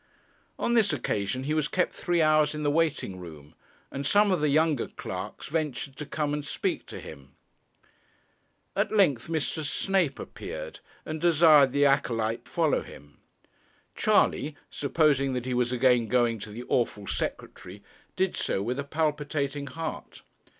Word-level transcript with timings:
On 0.57 0.73
this 0.73 0.91
occasion 0.93 1.43
he 1.43 1.53
was 1.53 1.67
kept 1.67 1.93
three 1.93 2.23
hours 2.23 2.55
in 2.55 2.63
the 2.63 2.71
waiting 2.71 3.19
room, 3.19 3.53
and 3.91 4.03
some 4.03 4.31
of 4.31 4.41
the 4.41 4.49
younger 4.49 4.87
clerks 4.87 5.45
ventured 5.45 5.95
to 5.97 6.07
come 6.07 6.33
and 6.33 6.43
speak 6.43 6.87
to 6.87 6.99
him. 6.99 7.35
At 8.75 8.91
length 8.91 9.27
Mr. 9.27 9.63
Snape 9.63 10.17
appeared, 10.17 10.79
and 11.05 11.21
desired 11.21 11.71
the 11.71 11.85
acolyte 11.85 12.45
to 12.45 12.49
follow 12.49 12.81
him. 12.81 13.19
Charley, 13.93 14.55
supposing 14.71 15.33
that 15.33 15.45
he 15.45 15.53
was 15.53 15.71
again 15.71 16.07
going 16.07 16.39
to 16.39 16.49
the 16.49 16.63
awful 16.67 17.05
Secretary, 17.05 17.83
did 18.15 18.35
so 18.35 18.63
with 18.63 18.79
a 18.79 18.83
palpitating 18.83 19.67
heart. 19.67 20.23